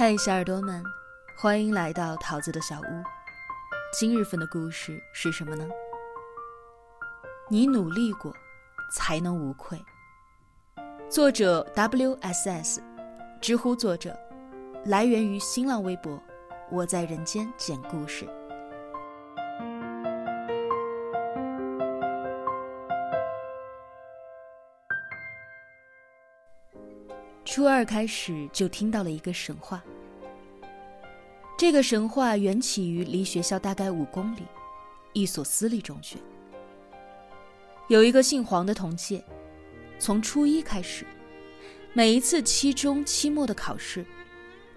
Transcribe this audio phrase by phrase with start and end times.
[0.00, 0.82] 嗨，小耳朵们，
[1.36, 2.84] 欢迎来到桃子的小屋。
[3.92, 5.68] 今日份的故事是什么呢？
[7.50, 8.32] 你努力过，
[8.96, 9.78] 才能无愧。
[11.10, 12.82] 作者 W.S.S，
[13.42, 14.18] 知乎作者，
[14.86, 16.18] 来源于新浪微博。
[16.70, 18.26] 我在人间讲故事。
[27.60, 29.84] 初二开始就听到了一个神话。
[31.58, 34.44] 这个神话缘起于离学校大概五公里，
[35.12, 36.16] 一所私立中学。
[37.88, 39.22] 有一个姓黄的同届，
[39.98, 41.04] 从初一开始，
[41.92, 44.06] 每一次期中、期末的考试，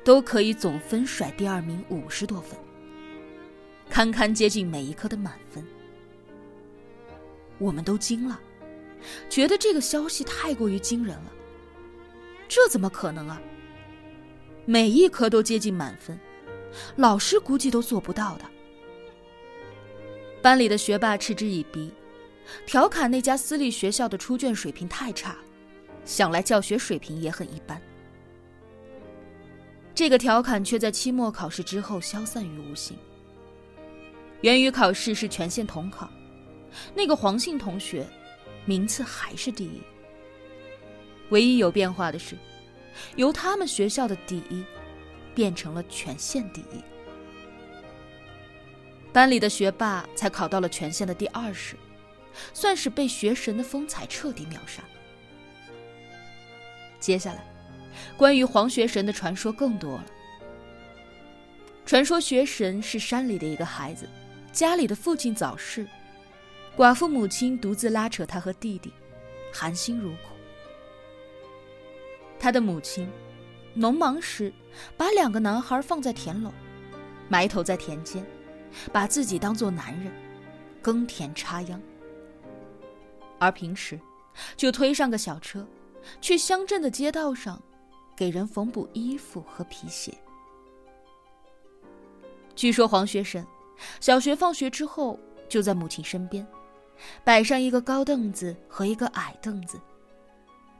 [0.03, 2.59] 都可以总分甩第二名五十多分，
[3.89, 5.65] 堪堪接近每一科的满分。
[7.59, 8.37] 我们都惊了，
[9.29, 11.31] 觉得这个消息太过于惊人了。
[12.47, 13.41] 这怎么可能啊？
[14.65, 16.17] 每一科都接近满分，
[16.95, 18.45] 老师估计都做不到的。
[20.41, 21.91] 班里的学霸嗤之以鼻，
[22.65, 25.35] 调侃那家私立学校的出卷水平太差，
[26.05, 27.81] 想来教学水平也很一般。
[29.95, 32.97] 这个调侃却在期末考试之后消散于无形。
[34.41, 36.09] 元语考试是全县统考，
[36.95, 38.05] 那个黄姓同学，
[38.65, 39.81] 名次还是第一。
[41.29, 42.37] 唯一有变化的是，
[43.15, 44.63] 由他们学校的第一，
[45.33, 46.83] 变成了全县第一。
[49.11, 51.75] 班里的学霸才考到了全县的第二十，
[52.53, 54.83] 算是被学神的风采彻底秒杀。
[56.99, 57.45] 接下来，
[58.17, 60.05] 关于黄学神的传说更多了。
[61.85, 64.09] 传说学神是山里的一个孩子，
[64.51, 65.87] 家里的父亲早逝，
[66.77, 68.91] 寡妇母亲独自拉扯他和弟弟，
[69.51, 70.32] 含辛茹苦。
[72.43, 73.09] 他的母亲，
[73.73, 74.51] 农忙时
[74.97, 76.51] 把两个男孩放在田垄，
[77.29, 78.21] 埋头在田间，
[78.91, 80.11] 把自己当做男人，
[80.81, 81.79] 耕田插秧；
[83.39, 83.97] 而平时，
[84.57, 85.65] 就推上个小车，
[86.19, 87.63] 去乡镇的街道上，
[88.13, 90.13] 给人缝补衣服和皮鞋。
[92.55, 93.47] 据说黄学神，
[94.01, 95.17] 小学放学之后
[95.47, 96.45] 就在母亲身边，
[97.23, 99.79] 摆上一个高凳子和一个矮凳子，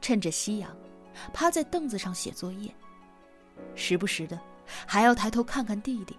[0.01, 0.69] 趁着夕阳。
[1.33, 2.73] 趴在凳子上写作业，
[3.75, 4.39] 时不时的
[4.85, 6.17] 还要抬头看看弟弟，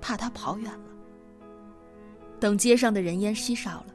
[0.00, 0.84] 怕他跑远了。
[2.40, 3.86] 等街上的人烟稀少了，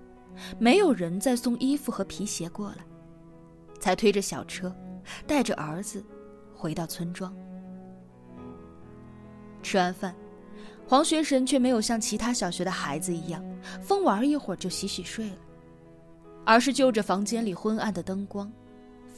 [0.57, 2.78] 没有人再送衣服和皮鞋过来，
[3.79, 4.75] 才推着小车，
[5.28, 6.03] 带着儿子
[6.56, 7.35] 回到村庄。
[9.61, 10.16] 吃完饭，
[10.88, 13.44] 黄学神却没有像其他小学的孩子一样，
[13.81, 15.38] 疯玩一会儿就洗洗睡了，
[16.46, 18.51] 而是就着房间里昏暗的灯光。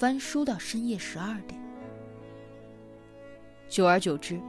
[0.02, 1.62] 翻书到深夜十二点，
[3.70, 4.42] 久而久之，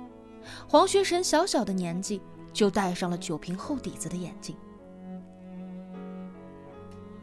[0.66, 2.22] 黄学神小小的年纪
[2.54, 4.56] 就戴上了酒瓶厚底子的眼镜。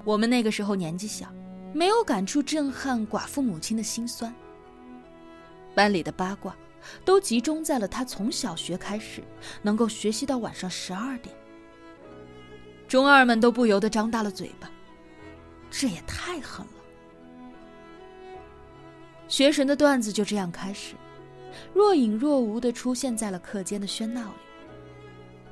[0.04, 1.28] 我们那个时候年纪小，
[1.74, 4.32] 没有感触震撼寡妇母亲的心酸。
[5.74, 6.56] 班里的八卦
[7.04, 9.24] 都集中在了他从小学开始
[9.64, 11.36] 能够学习到晚上十二点。
[12.88, 14.70] 中二们都不由得张大了嘴巴，
[15.72, 16.79] 这也太狠了。
[19.30, 20.96] 学神的段子就这样开始，
[21.72, 24.38] 若隐若无的出现在了课间的喧闹里，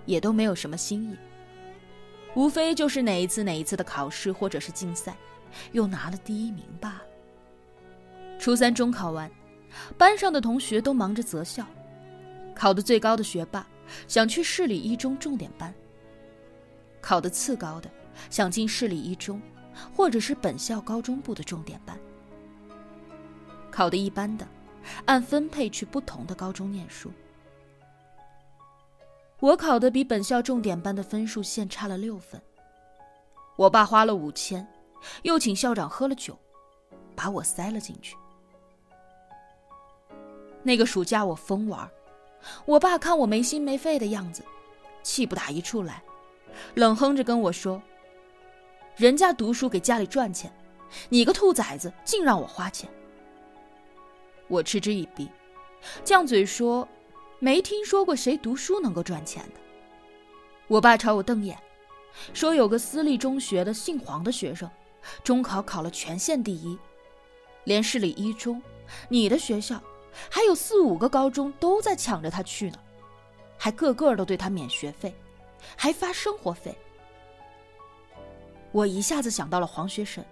[0.06, 1.16] 也都没有什么新意，
[2.36, 5.16] 无非就是哪一次哪一次的考试或者是竞赛，
[5.74, 7.04] 又拿了第一名罢了。
[8.40, 9.30] 初三中考完，
[9.96, 11.64] 班上的同学都忙着择校，
[12.56, 13.66] 考得最高的学霸
[14.08, 15.72] 想去市里一中重点班，
[17.00, 17.88] 考得次高的
[18.32, 19.40] 想进市里一中，
[19.96, 21.96] 或者是本校高中部的重点班。
[23.78, 24.48] 考得一般的，
[25.06, 27.12] 按分配去不同的高中念书。
[29.40, 32.42] 我考的比本校重点班的分数线差了六分。
[33.56, 34.68] 我爸花了五千，
[35.22, 36.36] 又请校长喝了酒，
[37.16, 38.18] 把我塞了进去。
[40.64, 41.88] 那个暑假我疯玩，
[42.66, 44.44] 我爸看我没心没肺的样子，
[45.04, 46.02] 气不打一处来，
[46.74, 47.80] 冷哼着跟我说
[48.98, 50.52] ：“人家读书给家里赚钱，
[51.10, 52.90] 你个兔崽子净让我花钱。”
[54.48, 55.30] 我嗤之以鼻，
[56.06, 56.88] 犟嘴说
[57.40, 59.60] ：“没听说过谁读书能够赚钱的。”
[60.68, 61.58] 我爸朝我瞪眼，
[62.34, 64.70] 说：“有个私立中学的姓黄的学生，
[65.24, 66.78] 中考考了全县第一，
[67.66, 68.62] 连市里一中，
[69.10, 69.82] 你的学校，
[70.30, 72.78] 还有四五个高中都在抢着他去呢，
[73.58, 75.14] 还个个都对他免学费，
[75.76, 76.76] 还发生活费。”
[78.74, 80.26] 我一下子想到了黄学神，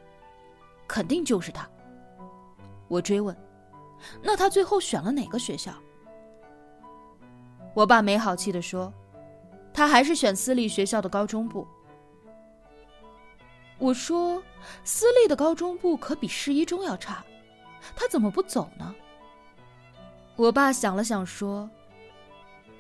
[0.88, 1.70] 肯定就是他。
[2.88, 3.36] 我追问。
[4.22, 5.72] 那他最后选了哪个学校？
[7.74, 8.94] 我爸没好气地说
[9.74, 11.68] ：“他还是选私立学校的高中部。”
[13.78, 14.42] 我说
[14.86, 17.24] ：“私立的高中部可比市一中要差，
[17.96, 18.96] 他怎么不走呢？”
[20.38, 21.69] 我爸想了想说：“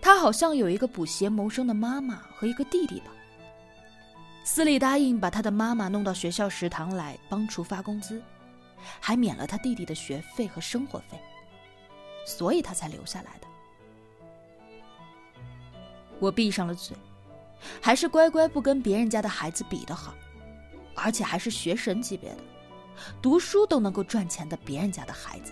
[0.01, 3.07] 他好像有一个补鞋谋生的妈妈和一个弟弟吧。
[4.45, 8.21] 私立答应把他的妈妈弄到学校食堂来帮厨发工资，
[8.99, 11.19] 还免了他弟弟的学费和生活费，
[12.25, 13.47] 所以他才留下来的。”
[16.19, 16.95] 我闭上了嘴，
[17.81, 20.13] 还是乖乖不跟别人家的孩子比的好。
[20.97, 22.37] 而且还是学神级别的，
[23.21, 25.51] 读书都能够赚钱的别人家的孩子。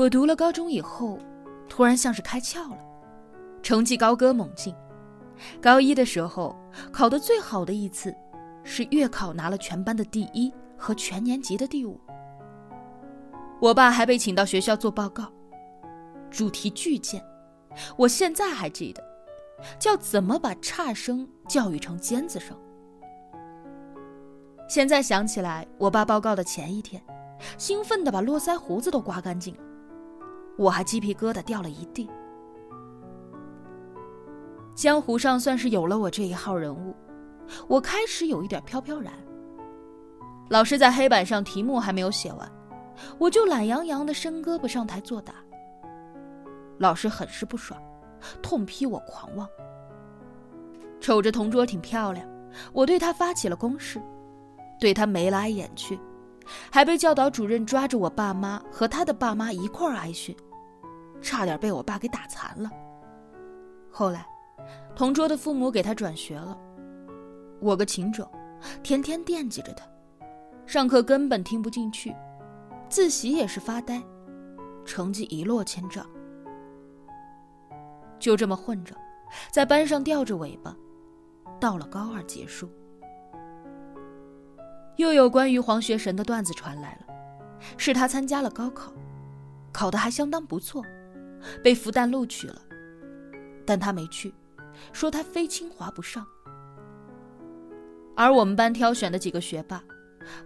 [0.00, 1.18] 我读了高中以后，
[1.68, 2.78] 突然像是开窍了。
[3.62, 4.74] 成绩高歌猛进，
[5.60, 6.56] 高一的时候
[6.90, 8.16] 考得最好的一次，
[8.64, 12.00] 是月考拿了全班的第一和全年级的第五。
[13.60, 15.30] 我爸还被请到学校做报告，
[16.30, 17.22] 主题巨贱，
[17.98, 19.04] 我现在还记得，
[19.78, 22.56] 叫怎么把差生教育成尖子生。
[24.66, 27.02] 现在想起来，我爸报告的前一天，
[27.58, 29.60] 兴奋的把络腮胡子都刮干净了，
[30.60, 32.06] 我还鸡皮疙瘩掉了一地。
[34.74, 36.94] 江湖上算是有了我这一号人物，
[37.66, 39.10] 我开始有一点飘飘然。
[40.50, 42.52] 老师在黑板上题目还没有写完，
[43.16, 45.32] 我就懒洋洋的伸胳膊上台作答。
[46.76, 47.80] 老师很是不爽，
[48.42, 49.48] 痛批我狂妄。
[51.00, 52.26] 瞅着同桌挺漂亮，
[52.74, 53.98] 我对他发起了攻势，
[54.78, 55.98] 对他眉来眼去，
[56.70, 60.36] 还被教导主任抓着我爸妈和他的爸妈一块儿挨训，
[61.22, 62.70] 差点被我爸给打残了。
[63.90, 64.26] 后来。
[64.94, 66.56] 同桌的父母给他转学了，
[67.60, 68.28] 我个情种，
[68.82, 69.84] 天天惦记着他，
[70.66, 72.14] 上课根本听不进去，
[72.88, 74.02] 自习也是发呆，
[74.84, 76.06] 成绩一落千丈。
[78.18, 78.94] 就这么混着，
[79.50, 80.76] 在班上吊着尾巴，
[81.58, 82.68] 到了高二结束。
[84.96, 87.14] 又有关于黄学神的段子传来了，
[87.78, 88.92] 是他参加了高考，
[89.72, 90.84] 考得还相当不错，
[91.62, 92.60] 被复旦录取了，
[93.64, 94.32] 但他没去。
[94.92, 96.26] 说他非清华不上，
[98.16, 99.84] 而我们班挑选的几个学霸，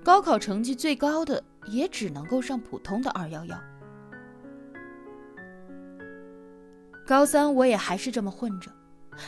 [0.02, 3.56] 高考成绩最高的也只能够上普通的二幺幺。
[7.06, 8.72] 高三我也还是这么混着，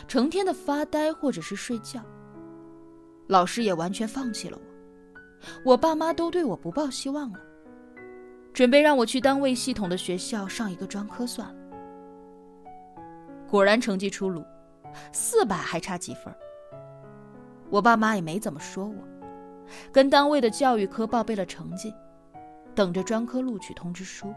[0.09, 2.03] 成天的发呆或者是睡觉。
[3.29, 4.59] 老师也完全放弃了
[5.65, 7.41] 我，我爸妈都对我不抱希望了，
[8.57, 11.55] 准备让我去单位系统的学校上一个专科算了。
[13.47, 14.43] 果然成绩出炉。
[15.13, 16.35] 四百还差几分？
[17.69, 18.95] 我爸妈也没怎么说我，
[19.93, 21.93] 跟单位的教育科报备了成绩，
[22.75, 24.33] 等着专科录取通知书。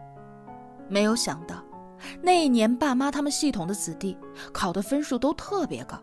[0.90, 1.64] 没有想到，
[2.22, 4.18] 那一年爸妈他们系统的子弟
[4.52, 5.98] 考的分数都特别高，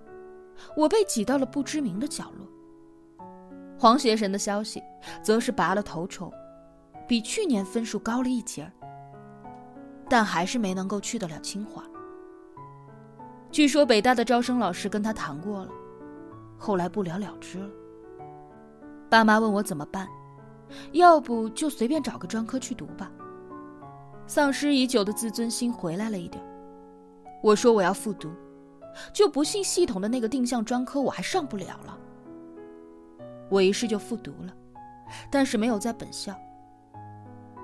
[0.74, 2.48] 我被挤到了不知名的角落。
[3.78, 4.82] 黄邪神的消息
[5.22, 6.32] 则是拔了头筹，
[7.06, 8.72] 比去年分数高了一截儿，
[10.08, 11.82] 但还是没能够去得了清华。
[13.50, 15.70] 据说北大的招生老师跟他谈过了，
[16.58, 17.68] 后来不了了之了。
[19.08, 20.08] 爸妈问我怎么办，
[20.92, 23.10] 要不就随便找个专科去读吧。
[24.26, 26.44] 丧失已久的自尊心回来了一点。
[27.42, 28.28] 我说我要复读，
[29.12, 31.96] 就不信系统的那个定向专科我还上不了了。
[33.48, 34.52] 我于是就复读了，
[35.30, 36.36] 但是没有在本校。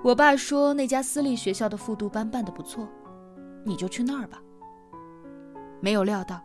[0.02, 2.88] 我爸说那家私立学校的复读班办得不错，
[3.64, 4.42] 你就去那儿吧。
[5.80, 6.42] 没有料到，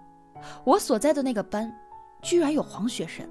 [0.63, 1.75] 我所在的那个班，
[2.21, 3.27] 居然有黄学生。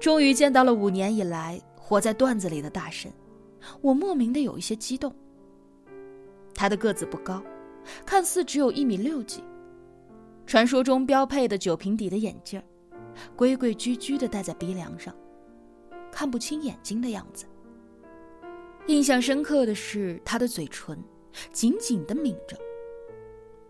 [0.00, 3.12] 终于见到了五年以来活在段子里的大神，
[3.80, 5.14] 我莫名的有一些激动。
[6.54, 7.42] 他的个子不高，
[8.06, 9.42] 看似只有一米六几，
[10.46, 12.62] 传说中标配的酒瓶底的眼镜，
[13.34, 15.14] 规规矩矩的戴在鼻梁上，
[16.10, 17.44] 看不清眼睛的样子。
[18.86, 20.98] 印象深刻的是他的嘴唇
[21.52, 22.56] 紧紧的抿着，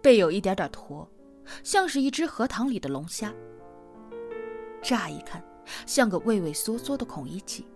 [0.01, 1.11] 背有一点点驼，
[1.65, 3.35] 像是一只荷塘里的龙虾。
[4.81, 5.43] 乍一看，
[5.87, 7.67] 像个畏畏缩缩的孔乙己。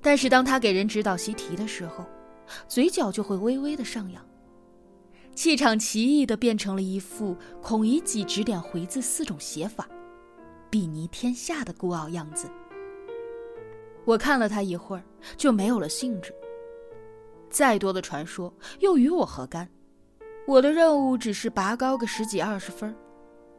[0.00, 2.04] 但是当他给人指导习题的时候，
[2.66, 4.24] 嘴角就会微微的上扬，
[5.34, 9.88] 气场奇异的变成了一副孔乙己指点回字四种写法，
[10.70, 12.48] 睥睨天下的孤傲样子。
[14.04, 15.02] 我看了他一会儿，
[15.36, 16.34] 就没有了兴致。
[17.50, 19.68] 再多的传说又与我何干？
[20.46, 22.96] 我的任务只是拔高个十几二十分，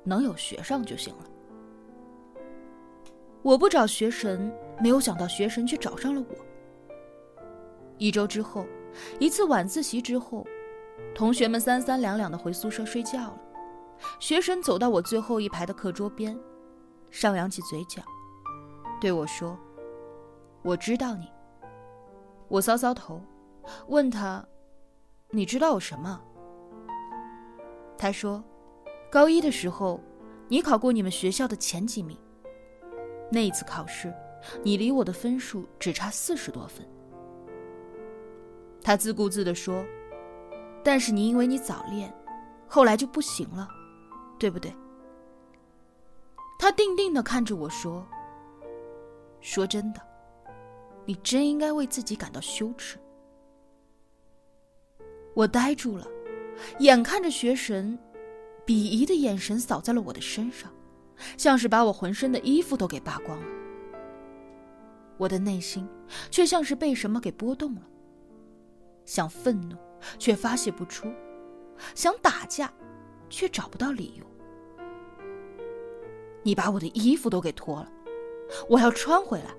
[0.03, 1.28] 能有学上就行了。
[3.41, 6.36] 我不找学神，没有想到学神却找上了我。
[7.98, 8.65] 一周之后，
[9.19, 10.46] 一次晚自习之后，
[11.15, 13.39] 同学们三三两两的回宿舍睡觉了。
[14.19, 16.38] 学神走到我最后一排的课桌边，
[17.12, 18.01] 上扬起嘴角，
[19.00, 19.58] 对我说
[20.63, 21.27] ：“我知道你。”
[22.48, 23.22] 我搔搔头，
[23.88, 24.46] 问他
[25.31, 26.22] ：“你知道我什么？”
[27.98, 28.43] 他说
[29.12, 30.00] ：“高一的时候，
[30.48, 32.17] 你考过你们学校的前几名。
[33.31, 34.13] 那一次考试，
[34.63, 36.88] 你离我的分数只差四十多分。”
[38.81, 39.86] 他自顾自地说
[40.83, 42.13] ：“但是你因为你早恋，
[42.67, 43.67] 后来就不行了，
[44.39, 44.74] 对不对？”
[46.57, 48.05] 他定定地看着我说
[49.41, 50.01] ：“说真的，
[51.05, 52.98] 你真应该为自己感到羞耻。”
[55.36, 56.07] 我呆住了。
[56.79, 57.98] 眼看着学神，
[58.65, 60.69] 鄙夷的眼神扫在了我的身上，
[61.38, 63.45] 像是把我浑身的衣服都给扒光了。
[65.17, 65.88] 我的内心
[66.31, 67.81] 却像是被什么给波动了，
[69.05, 69.75] 想愤怒
[70.17, 71.11] 却发泄不出，
[71.93, 72.71] 想打架
[73.29, 74.25] 却找不到理由。
[76.41, 77.91] 你把我的衣服都给脱了，
[78.69, 79.53] 我要穿回来。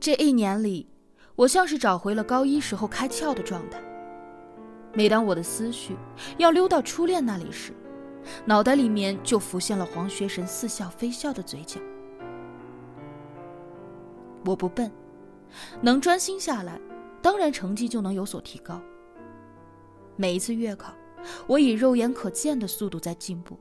[0.00, 0.88] 这一年里，
[1.34, 3.78] 我像是找回了高一时候开窍的状态。
[4.94, 5.94] 每当我的思绪
[6.38, 7.74] 要溜到初恋那里时，
[8.44, 11.80] 脑袋里面就浮现了黄学神似笑非笑的嘴角。
[14.44, 14.90] 我不笨，
[15.80, 16.80] 能专心下来，
[17.20, 18.80] 当然成绩就能有所提高。
[20.16, 20.94] 每一次月考，
[21.46, 23.58] 我以肉眼可见的速度在进步，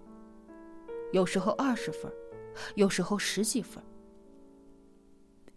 [1.12, 2.12] 有时候二十分，
[2.76, 3.84] 有时候十几分。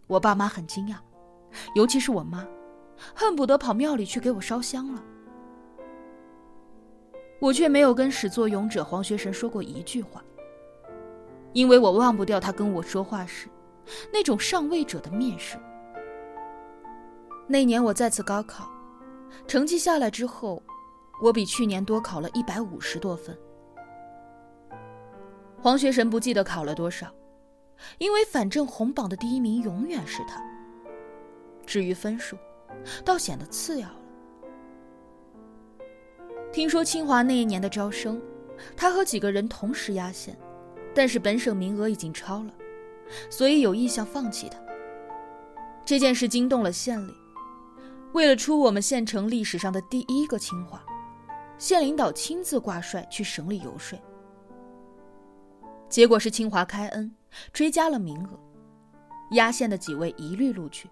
[0.07, 0.95] 我爸妈很惊讶，
[1.75, 2.47] 尤其是我妈，
[3.13, 5.03] 恨不得跑庙里去给我烧香了。
[7.39, 10.23] 我却没有跟始作俑者黄学神说过一句话，
[11.53, 13.47] 因为我忘不掉他跟我说话时
[14.11, 15.57] 那种上位者的面试。
[17.47, 18.69] 那年我再次高考，
[19.47, 20.61] 成绩下来之后，
[21.21, 23.35] 我比去年多考了一百五十多分。
[25.61, 27.07] 黄学神不记得考了多少，
[27.97, 30.43] 因为反正红榜的第一名永远是他。
[31.65, 32.37] 至于分数，
[33.03, 33.89] 倒显得次要。
[36.51, 38.19] 听说清华那一年的招生，
[38.75, 40.37] 他和几个人同时压线，
[40.95, 42.53] 但是本省名额已经超了，
[43.29, 44.57] 所以有意向放弃他。
[45.85, 47.13] 这件事惊动了县里，
[48.13, 50.83] 为了出我们县城历史上的第一个清华，
[51.59, 53.97] 县领导亲自挂帅去省里游说。
[55.87, 57.15] 结果是清华开恩，
[57.53, 58.39] 追加了名额，
[59.31, 60.89] 压线的几位一律录取。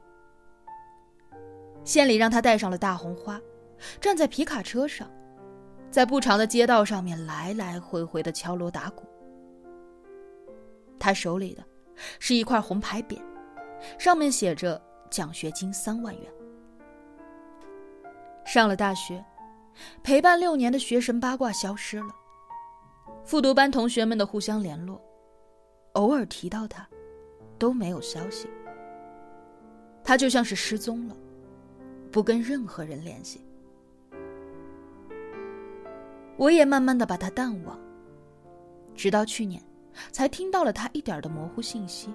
[1.83, 3.39] 县里让他带上了大红花，
[3.99, 5.09] 站在皮卡车上。
[5.89, 9.03] 在不长的街道上面来来回回的敲锣打鼓。
[10.99, 11.63] 他手里的，
[12.19, 13.21] 是一块红牌匾，
[13.97, 16.31] 上面写着奖学金三万元。
[18.45, 19.23] 上了大学，
[20.03, 22.07] 陪伴六年的学神八卦消失了，
[23.23, 25.01] 复读班同学们的互相联络，
[25.93, 26.87] 偶尔提到他，
[27.57, 28.47] 都没有消息。
[30.03, 31.15] 他就像是失踪了，
[32.11, 33.45] 不跟任何人联系。
[36.37, 37.79] 我也慢慢的把他淡忘，
[38.93, 39.61] 直到去年，
[40.11, 42.13] 才听到了他一点的模糊信息，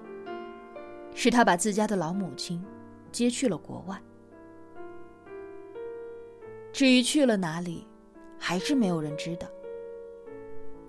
[1.13, 2.63] 是他把自家的老母亲
[3.11, 4.01] 接去了国外。
[6.71, 7.85] 至于去了哪里，
[8.39, 9.47] 还是没有人知道。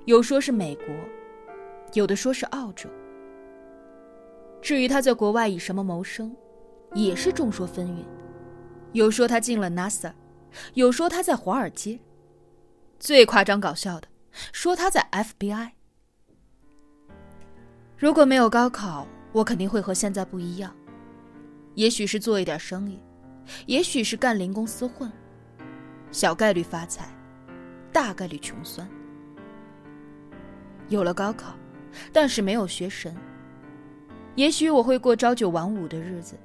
[0.05, 0.87] 有说是美国，
[1.93, 2.89] 有的说是澳洲。
[4.63, 6.35] 至于他在国外以什么谋生，
[6.95, 8.05] 也是众说纷纭。
[8.93, 10.13] 有说他进了 NASA，
[10.75, 11.99] 有说他在华尔街。
[13.05, 14.09] 最夸张搞笑的，
[14.51, 15.73] 说他在 FBI。
[17.99, 20.75] 如果没有高考，我肯定会和现在不一样。
[21.75, 22.99] 也许是做一点生意，
[23.67, 25.13] 也许是干零工私混，
[26.11, 27.07] 小概率发财，
[27.93, 28.89] 大概率穷酸。
[30.89, 31.55] 有了高考，
[32.11, 33.15] 但是没有学神，
[34.35, 36.39] 也许我会过朝九晚五的日子，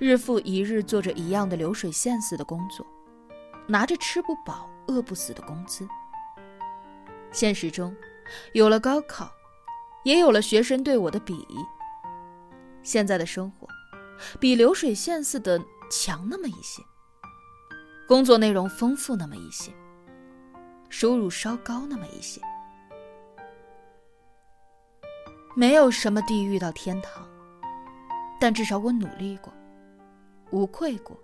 [0.00, 2.84] 日复一日做着一样的流水线似的工作，
[3.66, 5.86] 拿着吃不饱、饿不死的工资。
[7.32, 7.94] 现实中，
[8.52, 9.30] 有了高考，
[10.04, 11.56] 也有了学生对我的鄙夷。
[12.82, 13.66] 现在的生活，
[14.38, 16.82] 比流水线似的强那么一些，
[18.06, 19.72] 工作内容丰富那么一些，
[20.88, 22.40] 收入稍高那么一些。
[25.56, 27.26] 没有什么地狱到天堂，
[28.38, 29.52] 但至少我努力过，
[30.52, 31.18] 无愧过，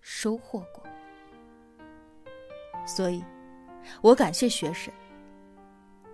[0.00, 0.87] 收获过。
[2.88, 3.22] 所以，
[4.00, 4.90] 我感谢学神。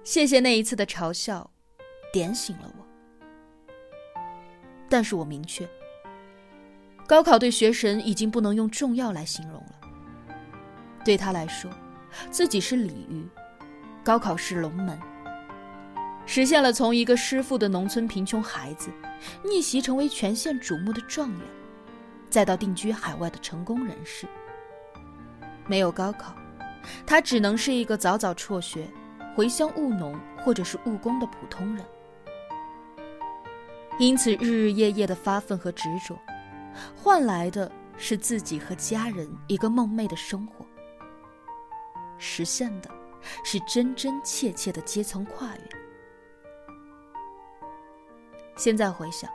[0.03, 1.49] 谢谢那一次的嘲笑，
[2.13, 2.85] 点醒了我。
[4.89, 5.67] 但是我明确，
[7.07, 9.81] 高考对学神已经不能用重要来形容了。
[11.05, 11.71] 对他来说，
[12.29, 13.25] 自己是鲤鱼，
[14.03, 14.99] 高考是龙门，
[16.27, 18.91] 实现了从一个师傅的农村贫穷孩子，
[19.45, 21.41] 逆袭成为全县瞩目的状元，
[22.29, 24.27] 再到定居海外的成功人士。
[25.67, 26.35] 没有高考。
[27.07, 28.89] 他只能是一个早早辍学、
[29.35, 31.85] 回乡务农或者是务工的普通人，
[33.99, 36.19] 因此日日夜夜的发奋和执着，
[36.97, 40.67] 换来的是自己和家人一个梦寐的生活，
[42.19, 42.91] 实现的
[43.45, 45.63] 是真真切切的阶层跨越。
[48.57, 49.31] 现在回想，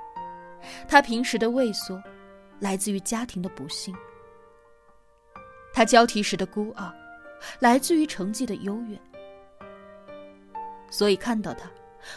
[0.88, 2.02] 他平时的畏缩，
[2.60, 3.94] 来自于家庭的不幸；
[5.74, 6.94] 他交题时的孤傲。
[7.60, 9.00] 来自于成绩的优越，
[10.90, 11.70] 所以看到他，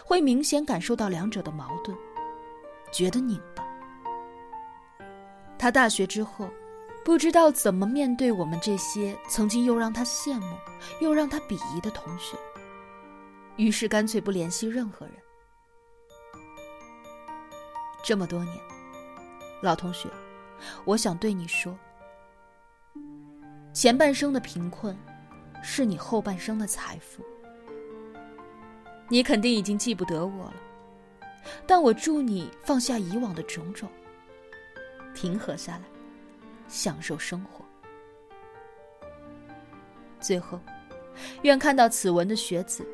[0.04, 1.96] 会明显感受到两者的矛盾，
[2.92, 3.64] 觉得拧巴。
[5.58, 6.48] 他大学之后，
[7.04, 10.56] 不知道怎么面对我们这些曾经又让他羡慕
[11.00, 12.36] 又让他鄙夷的同学，
[13.56, 15.14] 于是干脆不联系任何人。
[18.02, 18.56] 这么多年，
[19.60, 20.08] 老同学，
[20.84, 21.78] 我想对你说，
[23.72, 24.96] 前半生的贫困。
[25.62, 27.22] 是你后半生的财富，
[29.08, 30.54] 你肯定已经记不得我了，
[31.66, 33.88] 但我祝你放下以往的种种，
[35.14, 35.82] 平和下来，
[36.68, 37.64] 享受生活。
[40.20, 40.58] 最后，
[41.42, 42.86] 愿看到此文的学子，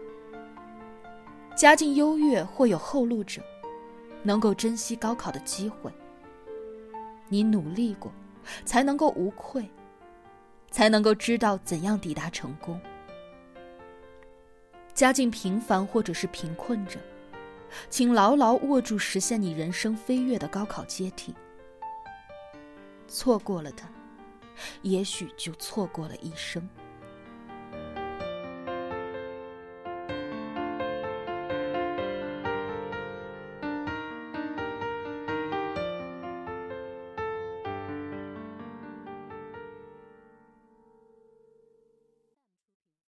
[1.56, 3.42] 家境优越或有后路者，
[4.22, 5.90] 能够珍惜高考的机会。
[7.28, 8.12] 你努力过，
[8.64, 9.68] 才能够无愧。
[10.70, 12.80] 才能够知道怎样抵达成功。
[14.94, 16.98] 家境平凡或者是贫困者，
[17.88, 21.34] 请牢牢握住实现你人生飞跃的高考阶梯。
[23.06, 23.88] 错过了它，
[24.82, 26.68] 也许就错过了一生。